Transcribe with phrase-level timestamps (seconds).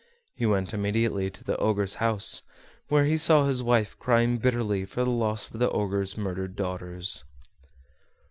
[0.33, 2.41] He went immediately to the Ogre's house,
[2.87, 7.23] where he saw his wife crying bitterly for the loss of the Ogre's murdered daughters.